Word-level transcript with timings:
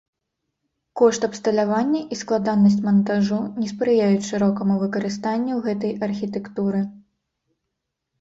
Кошт 0.99 1.25
абсталявання 1.27 1.99
і 2.15 2.15
складанасць 2.21 2.77
мантажу 2.87 3.37
не 3.63 3.67
спрыяюць 3.73 4.23
шырокаму 4.31 4.79
выкарыстанню 4.85 5.55
гэтай 5.69 5.93
архітэктуры. 6.09 6.81